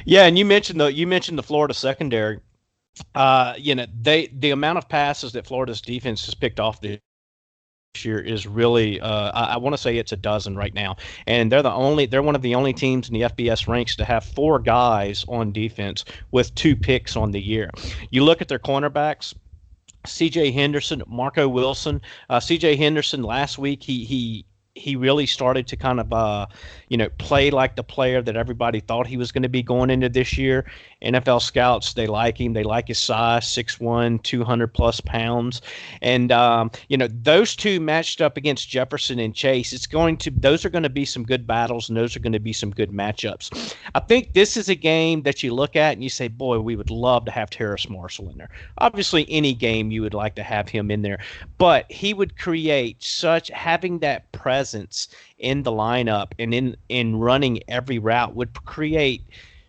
[0.05, 2.41] Yeah, and you mentioned the you mentioned the Florida secondary.
[3.15, 7.01] Uh, you know, they the amount of passes that Florida's defense has picked off this
[8.03, 11.53] year is really uh, I, I want to say it's a dozen right now, and
[11.53, 14.25] they're the only they're one of the only teams in the FBS ranks to have
[14.25, 17.71] four guys on defense with two picks on the year.
[18.11, 19.35] You look at their cornerbacks.
[20.07, 20.51] C.J.
[20.51, 22.03] Henderson, Marco Wilson.
[22.29, 22.77] Uh, C.J.
[22.77, 26.47] Henderson last week he he he really started to kind of uh,
[26.89, 29.89] you know play like the player that everybody thought he was going to be going
[29.89, 30.65] into this year.
[31.03, 32.55] Nfl scouts they like him.
[32.55, 35.63] They like his size 6'1 200 plus pounds.
[36.03, 39.73] And um, you know those two matched up against jefferson and chase.
[39.73, 42.33] It's going to those are going to be some good battles and those are going
[42.33, 43.75] to be some good matchups.
[43.95, 46.75] I think this is a game that you look at and you say boy we
[46.75, 48.51] would love to have terrace marshall in there.
[48.79, 51.21] Obviously any game you would like to have him in there.
[51.59, 57.17] But he would create such having that presence presence in the lineup and in in
[57.17, 59.23] running every route would create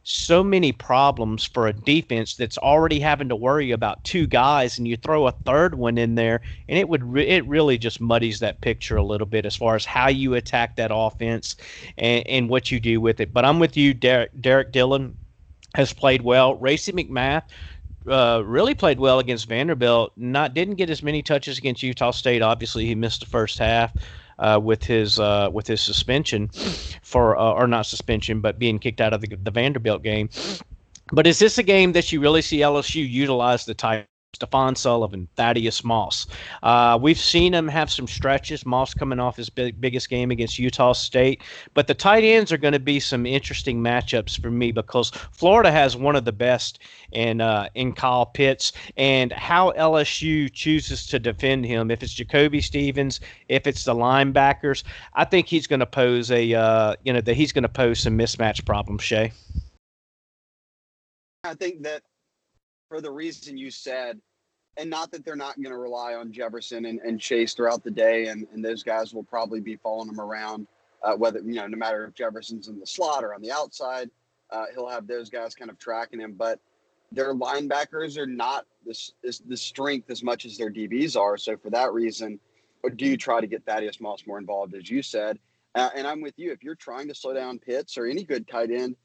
[0.04, 4.88] so many problems for a defense that's already having to worry about two guys and
[4.88, 8.40] you throw a third one in there and it would re- it really just muddies
[8.40, 11.58] that picture a little bit as far as how you attack that offense
[11.98, 15.14] and, and what you do with it but i'm with you derrick, derrick dillon
[15.76, 17.44] has played well Racey mcmath
[18.08, 20.12] uh, really played well against Vanderbilt.
[20.16, 22.44] Not didn't get as many touches against Utah State.
[22.44, 23.94] Obviously, he missed the first half
[24.40, 26.50] uh, with his uh, with his suspension
[27.02, 30.30] for uh, or not suspension, but being kicked out of the, the Vanderbilt game.
[31.12, 35.28] But is this a game that you really see LSU utilize the tight Stephen Sullivan,
[35.36, 36.28] Thaddeus Moss.
[36.62, 38.66] Uh, we've seen him have some stretches.
[38.66, 41.42] Moss coming off his big, biggest game against Utah State.
[41.74, 45.72] But the tight ends are going to be some interesting matchups for me because Florida
[45.72, 46.80] has one of the best
[47.12, 51.90] in uh, in Kyle Pitts, and how LSU chooses to defend him.
[51.90, 53.20] If it's Jacoby Stevens,
[53.50, 57.36] if it's the linebackers, I think he's going to pose a uh, you know that
[57.36, 59.04] he's going to pose some mismatch problems.
[59.04, 59.32] Shea.
[61.44, 62.02] I think that
[62.88, 64.20] for the reason you said,
[64.78, 67.92] and not that they're not going to rely on Jefferson and, and, Chase throughout the
[67.92, 70.68] day, and, and those guys will probably be following him around,
[71.04, 74.10] uh, whether you know, no matter if Jefferson's in the slot or on the outside,
[74.52, 76.34] uh, he'll have those guys kind of tracking him.
[76.34, 76.60] But
[77.12, 79.14] their linebackers are not this
[79.48, 81.38] the strength as much as their DBs are.
[81.38, 82.40] So for that reason,
[82.96, 85.40] do you try to get Thaddeus Moss more involved, as you said?
[85.74, 86.52] Uh, and I'm with you.
[86.52, 88.96] If you're trying to slow down Pitts or any good tight end,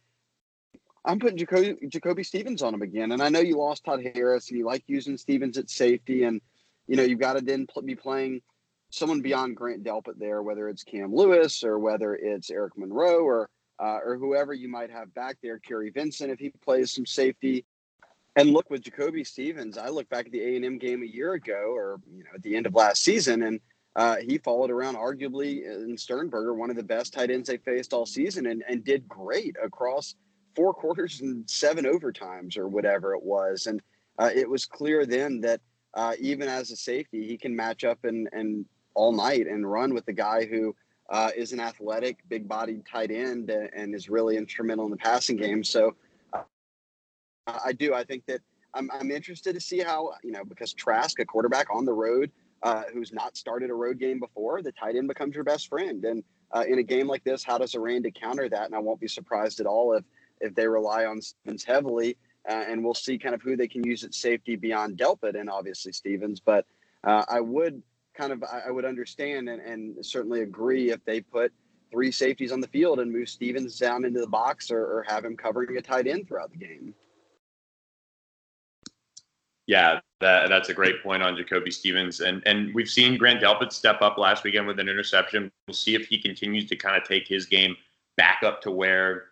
[1.04, 3.12] I'm putting Jacoby, Jacoby Stevens on him again.
[3.12, 6.24] And I know you lost Todd Harris and you like using Stevens at safety.
[6.24, 6.40] And,
[6.86, 8.42] you know, you've got to then be playing
[8.90, 13.48] someone beyond Grant Delpit there, whether it's Cam Lewis or whether it's Eric Monroe or,
[13.78, 17.64] uh, or whoever you might have back there, Kerry Vincent, if he plays some safety.
[18.36, 21.72] And look with Jacoby Stevens, I look back at the A&M game a year ago
[21.74, 23.60] or, you know, at the end of last season and,
[23.96, 27.92] uh, he followed around arguably in Sternberger, one of the best tight ends they faced
[27.92, 30.14] all season, and, and did great across–
[30.60, 33.66] four quarters and seven overtimes or whatever it was.
[33.66, 33.80] And
[34.18, 35.62] uh, it was clear then that
[35.94, 39.94] uh, even as a safety, he can match up and, and all night and run
[39.94, 40.76] with the guy who
[41.08, 45.36] uh, is an athletic, big bodied tight end and is really instrumental in the passing
[45.36, 45.64] game.
[45.64, 45.94] So
[46.34, 46.42] uh,
[47.46, 47.94] I do.
[47.94, 48.42] I think that
[48.74, 52.30] I'm, I'm interested to see how, you know, because Trask, a quarterback on the road,
[52.62, 56.04] uh, who's not started a road game before, the tight end becomes your best friend.
[56.04, 56.22] And
[56.54, 58.66] uh, in a game like this, how does Aranda counter that?
[58.66, 60.04] And I won't be surprised at all if
[60.40, 62.16] if they rely on Stevens heavily.
[62.48, 65.50] Uh, and we'll see kind of who they can use at safety beyond Delpit and
[65.50, 66.40] obviously Stevens.
[66.40, 66.64] But
[67.04, 67.82] uh, I would
[68.14, 71.52] kind of I would understand and, and, certainly agree if they put
[71.90, 75.24] three safeties on the field and move Stevens down into the box or, or have
[75.24, 76.94] him covering a tight end throughout the game.
[79.66, 82.20] Yeah, that, that's a great point on Jacoby Stevens.
[82.20, 85.50] And and we've seen Grant Delpit step up last weekend with an interception.
[85.68, 87.76] We'll see if he continues to kind of take his game
[88.16, 89.26] back up to where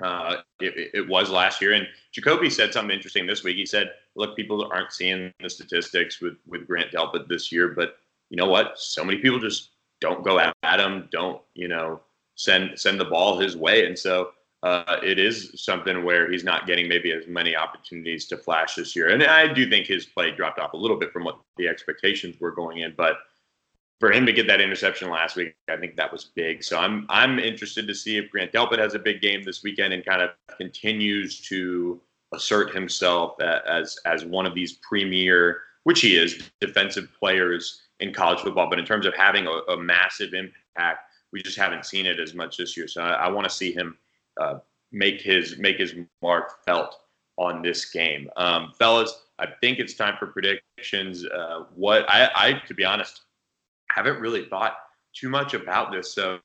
[0.00, 1.72] uh, it, it, was last year.
[1.72, 3.56] And Jacoby said something interesting this week.
[3.56, 7.96] He said, "Look, people aren't seeing the statistics with with Grant Delpit this year, but
[8.30, 8.78] you know what?
[8.78, 12.00] So many people just don't go at, him, don't you know
[12.34, 14.30] send send the ball his way, and so."
[14.64, 18.94] Uh, it is something where he's not getting maybe as many opportunities to flash this
[18.94, 19.08] year.
[19.08, 22.36] And I do think his play dropped off a little bit from what the expectations
[22.38, 23.16] were going in, but
[24.00, 26.64] for him to get that interception last week, I think that was big.
[26.64, 29.94] So I'm I'm interested to see if Grant Delpit has a big game this weekend
[29.94, 32.00] and kind of continues to
[32.34, 38.40] assert himself as as one of these premier, which he is, defensive players in college
[38.40, 38.68] football.
[38.68, 42.34] But in terms of having a, a massive impact, we just haven't seen it as
[42.34, 42.88] much this year.
[42.88, 43.96] So I, I want to see him
[44.40, 44.58] uh,
[44.90, 46.96] make his make his mark felt
[47.38, 49.22] on this game, um, fellas.
[49.38, 51.24] I think it's time for predictions.
[51.24, 53.22] Uh, what I, I, to be honest,
[53.94, 54.76] haven't really thought
[55.12, 56.12] too much about this.
[56.12, 56.38] So,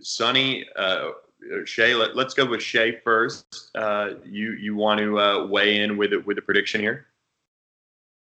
[0.00, 1.10] Sonny, uh,
[1.64, 3.70] Shea, let, us go with Shea first.
[3.74, 7.06] Uh, you you want to uh, weigh in with it with a prediction here?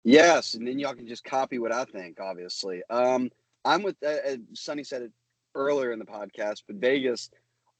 [0.04, 2.20] Yes, and then y'all can just copy what I think.
[2.20, 3.30] Obviously, um,
[3.64, 5.12] I'm with uh, uh, Sonny said it
[5.54, 7.30] earlier in the podcast, but Vegas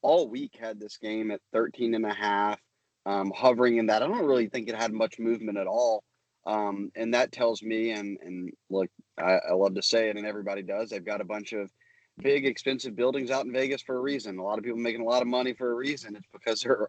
[0.01, 2.59] all week had this game at 13 and a half,
[3.05, 4.03] um, hovering in that.
[4.03, 6.03] I don't really think it had much movement at all.
[6.47, 10.25] Um, and that tells me, and and look, I, I love to say it, and
[10.25, 10.89] everybody does.
[10.89, 11.69] They've got a bunch of
[12.17, 14.39] big, expensive buildings out in Vegas for a reason.
[14.39, 16.15] A lot of people making a lot of money for a reason.
[16.15, 16.87] It's because they're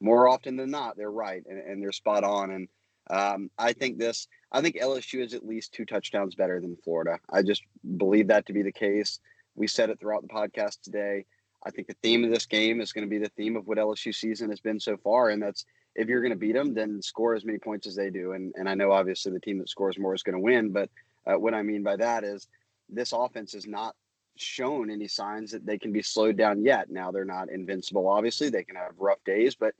[0.00, 2.50] more often than not they're right and, and they're spot on.
[2.52, 2.68] And
[3.10, 7.18] um, I think this, I think LSU is at least two touchdowns better than Florida.
[7.30, 7.62] I just
[7.96, 9.20] believe that to be the case.
[9.56, 11.26] We said it throughout the podcast today.
[11.66, 13.76] I think the theme of this game is going to be the theme of what
[13.76, 17.02] LSU season has been so far, and that's if you're going to beat them, then
[17.02, 18.32] score as many points as they do.
[18.32, 20.88] And and I know obviously the team that scores more is going to win, but
[21.26, 22.48] uh, what I mean by that is
[22.88, 23.94] this offense has not
[24.36, 26.90] shown any signs that they can be slowed down yet.
[26.90, 28.08] Now they're not invincible.
[28.08, 29.74] Obviously, they can have rough days, but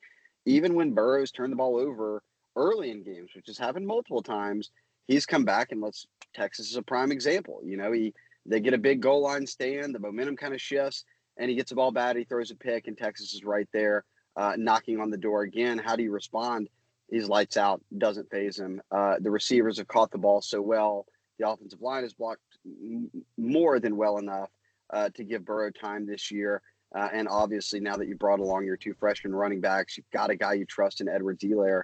[0.44, 2.22] even when Burrow's turned the ball over
[2.56, 4.70] early in games, which has happened multiple times,
[5.06, 7.60] he's come back and let's Texas is a prime example.
[7.64, 8.14] You know, he
[8.46, 11.04] they get a big goal line stand, the momentum kind of shifts,
[11.36, 14.04] and he gets the ball bad, he throws a pick, and Texas is right there
[14.36, 15.78] uh, knocking on the door again.
[15.78, 16.68] How do you respond?
[17.10, 18.80] He's lights out, doesn't phase him.
[18.90, 21.06] Uh, the receivers have caught the ball so well.
[21.38, 24.50] The offensive line has blocked m- more than well enough
[24.92, 26.62] uh, to give Burrow time this year.
[26.94, 30.30] Uh, and obviously, now that you brought along your two freshman running backs, you've got
[30.30, 31.82] a guy you trust in Edwards-Helaire.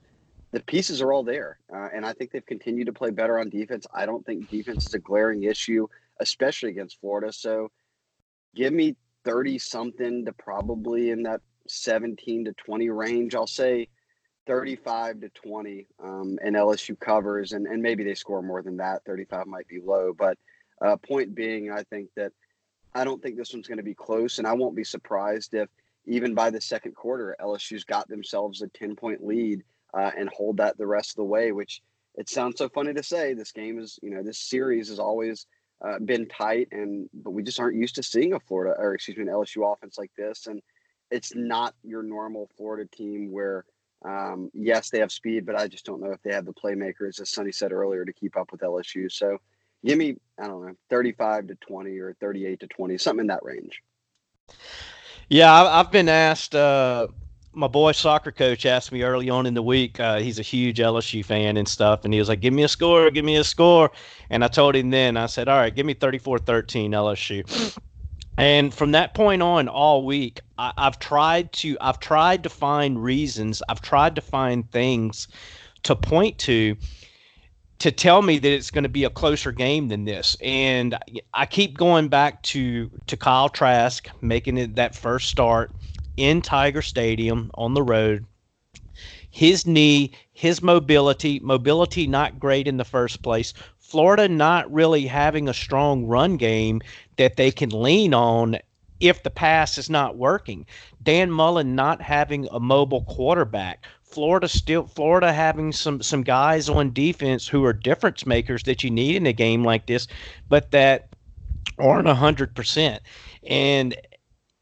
[0.52, 1.58] The pieces are all there.
[1.72, 3.86] Uh, and I think they've continued to play better on defense.
[3.94, 5.86] I don't think defense is a glaring issue,
[6.20, 7.32] especially against Florida.
[7.32, 7.70] So
[8.54, 13.34] give me 30 something to probably in that 17 to 20 range.
[13.34, 13.88] I'll say
[14.46, 19.04] 35 to 20 um, and LSU covers, and, and maybe they score more than that.
[19.04, 20.12] 35 might be low.
[20.16, 20.38] But
[20.84, 22.32] uh, point being, I think that
[22.94, 25.68] I don't think this one's going to be close, and I won't be surprised if
[26.06, 30.58] even by the second quarter, LSU's got themselves a 10 point lead uh, and hold
[30.58, 31.82] that the rest of the way, which
[32.14, 33.34] it sounds so funny to say.
[33.34, 35.46] This game is, you know, this series has always
[35.84, 39.16] uh, been tight, and but we just aren't used to seeing a Florida or excuse
[39.16, 40.46] me, an LSU offense like this.
[40.46, 40.62] And
[41.10, 43.64] it's not your normal Florida team where,
[44.04, 47.20] um, yes, they have speed, but I just don't know if they have the playmakers,
[47.20, 49.10] as Sonny said earlier, to keep up with LSU.
[49.10, 49.38] So
[49.84, 53.42] give me, I don't know, 35 to 20 or 38 to 20, something in that
[53.42, 53.82] range.
[55.28, 56.54] Yeah, I've been asked.
[56.54, 57.08] Uh,
[57.52, 59.98] my boy soccer coach asked me early on in the week.
[59.98, 62.68] Uh, he's a huge LSU fan and stuff, and he was like, "Give me a
[62.68, 63.90] score, give me a score."
[64.30, 67.76] And I told him then, I said, "All right, give me 34-13 LSU."
[68.36, 73.02] And from that point on, all week, I, have tried to I've tried to find
[73.02, 73.62] reasons.
[73.68, 75.28] I've tried to find things
[75.84, 76.76] to point to
[77.78, 80.36] to tell me that it's going to be a closer game than this.
[80.42, 80.96] And
[81.34, 85.70] I keep going back to to Kyle Trask making it that first start
[86.16, 88.26] in Tiger Stadium on the road.
[89.30, 93.52] His knee, his mobility, mobility not great in the first place.
[93.88, 96.80] Florida not really having a strong run game
[97.18, 98.58] that they can lean on
[98.98, 100.66] if the pass is not working.
[101.04, 103.86] Dan Mullen not having a mobile quarterback.
[104.02, 108.90] Florida still Florida having some some guys on defense who are difference makers that you
[108.90, 110.08] need in a game like this,
[110.48, 111.08] but that
[111.78, 113.02] aren't hundred percent.
[113.46, 113.94] And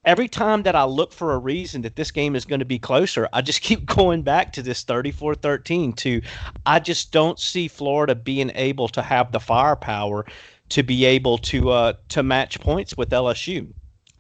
[0.05, 2.79] every time that I look for a reason that this game is going to be
[2.79, 6.21] closer, I just keep going back to this 34 13 to
[6.67, 10.27] I just don't see Florida being able to have the firepower
[10.71, 13.73] to be able to uh, to match points with LSU.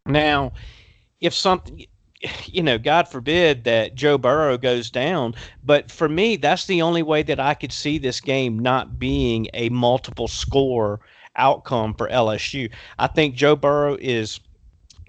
[0.06, 0.52] Now,
[1.20, 1.86] if something
[2.46, 5.34] you know, God forbid that Joe Burrow goes down.
[5.62, 9.48] But for me, that's the only way that I could see this game not being
[9.54, 11.00] a multiple score
[11.36, 12.70] outcome for LSU.
[12.98, 14.40] I think Joe Burrow is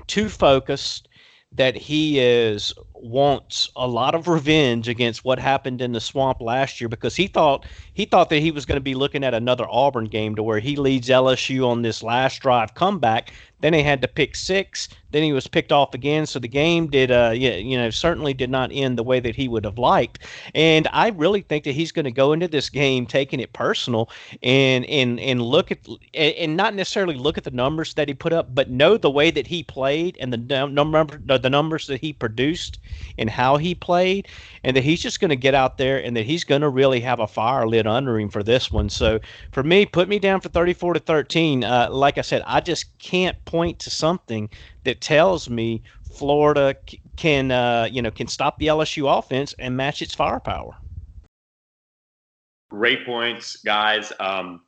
[0.07, 1.07] too focused
[1.55, 6.81] that he is wants a lot of revenge against what happened in the swamp last
[6.81, 9.65] year because he thought he thought that he was going to be looking at another
[9.69, 14.01] Auburn game to where he leads LSU on this last drive comeback then he had
[14.01, 14.89] to pick six.
[15.11, 16.25] Then he was picked off again.
[16.25, 19.47] So the game did, uh, you know, certainly did not end the way that he
[19.47, 20.19] would have liked.
[20.53, 24.09] And I really think that he's going to go into this game taking it personal
[24.43, 25.79] and and and look at
[26.13, 29.31] and not necessarily look at the numbers that he put up, but know the way
[29.31, 32.79] that he played and the number the numbers that he produced
[33.17, 34.27] and how he played,
[34.65, 36.99] and that he's just going to get out there and that he's going to really
[36.99, 38.89] have a fire lit under him for this one.
[38.89, 39.21] So
[39.53, 41.63] for me, put me down for 34 to 13.
[41.63, 44.49] Uh, like I said, I just can't point to something
[44.83, 45.83] that tells me
[46.13, 46.75] Florida
[47.15, 50.75] can uh, you know can stop the LSU offense and match its firepower.
[52.69, 54.11] Great points, guys.
[54.19, 54.61] Um,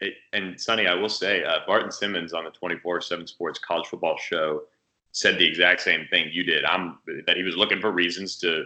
[0.00, 4.16] it, and Sonny, I will say, uh, Barton Simmons on the 24/7 Sports College Football
[4.18, 4.62] Show
[5.12, 6.64] said the exact same thing you did.
[6.64, 8.64] I'm that he was looking for reasons to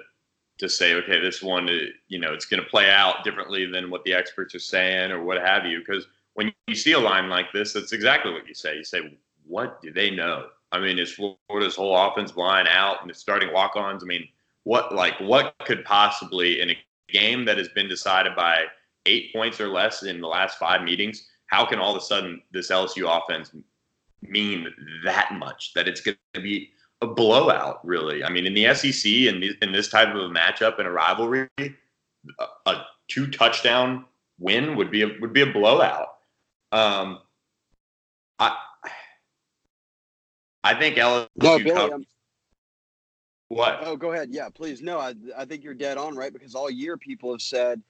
[0.58, 1.72] to say, okay, this one, uh,
[2.08, 5.22] you know, it's going to play out differently than what the experts are saying or
[5.22, 8.54] what have you, because when you see a line like this, that's exactly what you
[8.54, 8.76] say.
[8.76, 10.46] You say, what do they know?
[10.70, 14.02] I mean, is Florida's whole offense line out and it's starting walk-ons?
[14.02, 14.26] I mean,
[14.64, 16.78] what like what could possibly in a
[17.08, 18.64] game that has been decided by
[19.06, 21.28] eight points or less in the last five meetings?
[21.46, 23.50] How can all of a sudden this LSU offense
[24.22, 24.72] mean
[25.04, 26.70] that much that it's going to be
[27.02, 27.84] a blowout?
[27.86, 30.90] Really, I mean, in the SEC and in this type of a matchup and a
[30.90, 34.06] rivalry, a, a two touchdown
[34.38, 36.11] win would be a, would be a blowout.
[36.72, 37.20] Um,
[38.38, 38.56] I
[40.64, 41.28] I think LSU.
[41.36, 42.06] No, Billy,
[43.48, 43.80] what?
[43.82, 44.30] Oh, go ahead.
[44.32, 44.80] Yeah, please.
[44.80, 46.32] No, I, I think you're dead on, right?
[46.32, 47.82] Because all year people have said,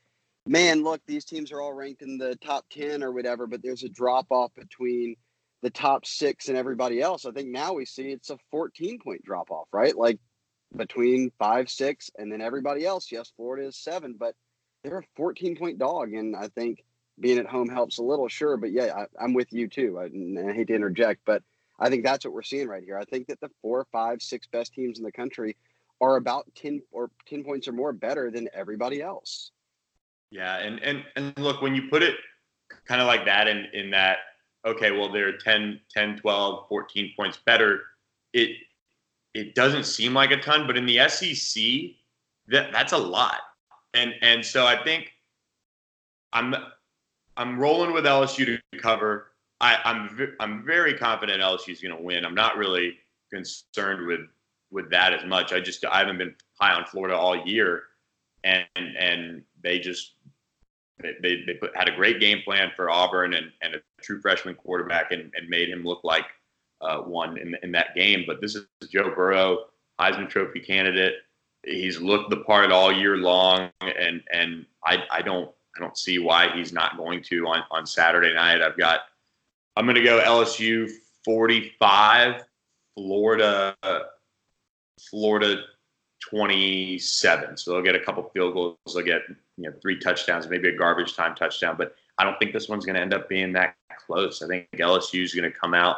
[0.47, 3.85] man, look, these teams are all ranked in the top 10 or whatever, but there's
[3.85, 5.15] a drop off between
[5.63, 7.25] the top six and everybody else.
[7.27, 9.97] I think now we see it's a 14 point drop off, right?
[9.97, 10.19] Like
[10.77, 13.13] between five, six, and then everybody else.
[13.13, 14.35] Yes, Florida is seven, but
[14.83, 16.13] they're a 14 point dog.
[16.13, 16.83] And I think
[17.21, 18.57] being at home helps a little, sure.
[18.57, 19.99] But yeah, I, am with you too.
[19.99, 21.43] I, I hate to interject, but
[21.79, 22.99] I think that's what we're seeing right here.
[22.99, 25.57] I think that the four, five, six best teams in the country
[26.01, 29.53] are about 10 or 10 points or more better than everybody else.
[30.31, 30.59] Yeah.
[30.59, 32.17] And, and, and look, when you put it
[32.87, 34.19] kind of like that in, in that,
[34.67, 37.83] okay, well, they're 10, 10, 12, 14 points better.
[38.33, 38.57] It,
[39.35, 41.63] it doesn't seem like a ton, but in the SEC,
[42.49, 43.41] that that's a lot.
[43.95, 45.13] And, and so I think
[46.33, 46.55] I'm,
[47.37, 49.33] I'm rolling with LSU to cover.
[49.61, 52.25] I, am I'm, I'm very confident LSU is going to win.
[52.25, 52.99] I'm not really
[53.33, 54.21] concerned with
[54.71, 55.53] with that as much.
[55.53, 57.85] I just I haven't been high on Florida all year,
[58.45, 60.15] and and they just
[61.01, 64.55] they they put, had a great game plan for Auburn and, and a true freshman
[64.55, 66.27] quarterback and, and made him look like
[66.81, 68.25] uh, one in in that game.
[68.27, 69.67] But this is Joe Burrow,
[70.01, 71.15] Heisman Trophy candidate.
[71.65, 76.19] He's looked the part all year long, and and I I don't I don't see
[76.19, 78.63] why he's not going to on on Saturday night.
[78.63, 79.01] I've got
[79.77, 80.91] I'm going to go LSU
[81.25, 82.45] 45,
[82.95, 83.75] Florida,
[85.11, 85.63] Florida
[86.29, 87.57] 27.
[87.57, 88.77] So they'll get a couple field goals.
[88.95, 89.23] They'll get
[89.57, 91.77] you know three touchdowns, maybe a garbage time touchdown.
[91.79, 94.43] But I don't think this one's going to end up being that close.
[94.43, 95.97] I think LSU is going to come out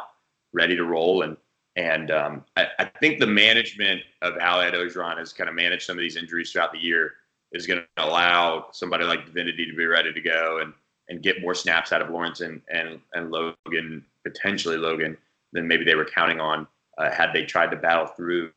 [0.53, 1.35] ready to roll, and
[1.75, 5.85] and um, I, I, think the management of how Ed Orgeron has kind of managed
[5.85, 7.15] some of these injuries throughout the year
[7.51, 10.73] is going to allow somebody like Divinity to be ready to go and
[11.07, 15.17] and get more snaps out of Lawrence and and, and Logan, potentially Logan,
[15.53, 16.67] than maybe they were counting on
[16.97, 18.51] uh, had they tried to battle through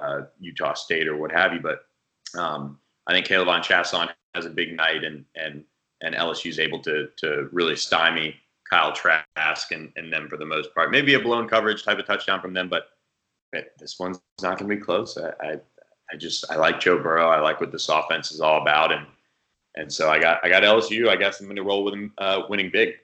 [0.00, 1.60] uh, Utah State or what have you.
[1.60, 1.86] But
[2.38, 5.64] um, I think K'Lavon Chaisson has a big night, and and
[6.02, 8.36] and LSU is able to to really stymie
[8.68, 10.90] Kyle Trask and, and them for the most part.
[10.90, 12.88] Maybe a blown coverage type of touchdown from them, but
[13.78, 15.16] this one's not going to be close.
[15.16, 15.56] I, I,
[16.14, 17.28] I just I like Joe Burrow.
[17.28, 19.04] I like what this offense is all about, and
[19.74, 21.08] and so I got I got LSU.
[21.08, 22.94] I guess I'm going to roll with them uh, winning big.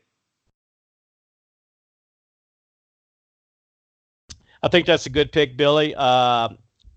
[4.62, 5.92] I think that's a good pick, Billy.
[5.96, 6.50] Uh,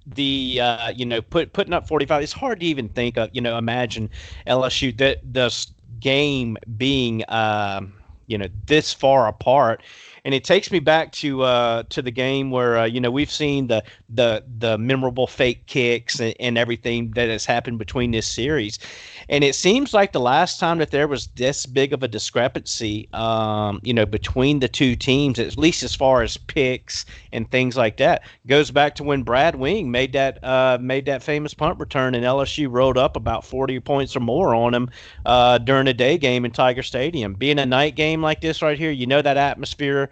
[0.05, 3.39] the uh, you know put putting up 45 it's hard to even think of you
[3.39, 4.09] know imagine
[4.45, 7.93] lsu that this game being um,
[8.27, 9.81] you know this far apart
[10.25, 13.31] and it takes me back to uh, to the game where uh, you know we've
[13.31, 18.27] seen the the the memorable fake kicks and, and, everything that has happened between this
[18.27, 18.79] series,
[19.27, 23.09] and it seems like the last time that there was this big of a discrepancy,
[23.13, 27.75] um, you know, between the two teams, at least as far as picks and things
[27.75, 31.79] like that, goes back to when Brad Wing made that uh, made that famous punt
[31.79, 34.89] return, and LSU rolled up about forty points or more on him
[35.25, 37.33] uh, during a day game in Tiger Stadium.
[37.33, 40.09] Being a night game like this right here, you know that atmosphere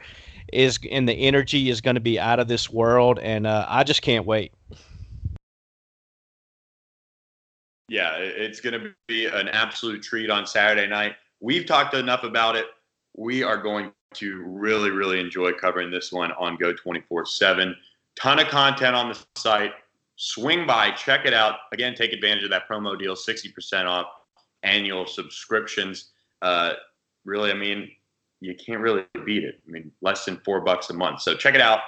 [0.52, 3.84] is and the energy is going to be out of this world, and uh, I
[3.84, 4.54] just can't wait.
[7.90, 11.16] Yeah, it's going to be an absolute treat on Saturday night.
[11.42, 12.68] We've talked enough about it.
[13.18, 17.76] We are going to really, really enjoy covering this one on Geaux 24 7.
[18.16, 19.74] Ton of content on the site.
[20.16, 21.56] Swing by, check it out.
[21.74, 24.08] Again, take advantage of that promo deal 60% off
[24.64, 26.12] annual subscriptions.
[26.42, 26.74] Uh,
[27.26, 27.92] really, I mean,
[28.42, 29.62] you can't really beat it.
[29.66, 31.22] I mean, less than four bucks a month.
[31.22, 31.80] So check it out.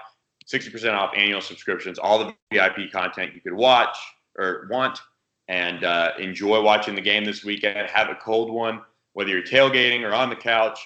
[0.47, 3.97] 60% off annual subscriptions, all the VIP content you could watch
[4.38, 4.99] or want,
[5.47, 7.89] and uh, enjoy watching the game this weekend.
[7.89, 8.82] Have a cold one,
[9.14, 10.80] whether you're tailgating or on the couch.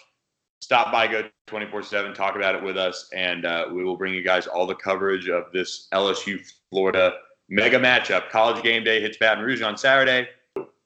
[0.62, 4.14] Stop by, Geaux 24 7, talk about it with us, and uh, we will bring
[4.14, 6.40] you guys all the coverage of this LSU
[6.72, 7.14] Florida
[7.50, 8.30] mega matchup.
[8.30, 10.28] College game day hits Baton Rouge on Saturday.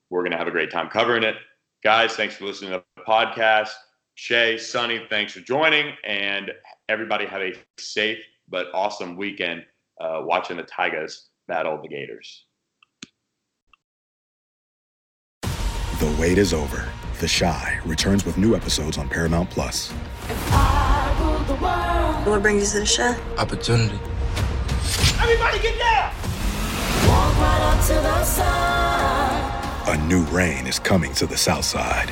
[0.09, 1.36] We're going to have a great time covering it.
[1.84, 3.69] Guys, thanks for listening to the podcast.
[4.22, 6.51] Shea, Sonny, thanks for joining, and
[6.89, 9.65] everybody have a safe but awesome weekend
[9.99, 12.45] uh, watching the Tigers battle the Gators.
[15.41, 16.88] The wait is over.
[17.19, 19.89] The Chi returns with new episodes on Paramount Plus.
[22.24, 23.15] What brings you to the show?
[23.39, 23.99] Opportunity.
[25.19, 26.13] Everybody get down!
[27.07, 29.97] Walk right up to the side.
[29.97, 32.11] A new reign is coming to the South Side.